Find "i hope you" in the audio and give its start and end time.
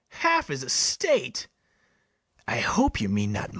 2.47-3.07